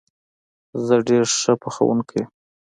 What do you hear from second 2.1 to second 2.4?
یم